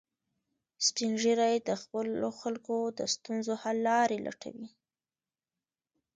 [0.85, 4.67] سپین ږیری د خپلو خلکو د ستونزو حل لارې لټوي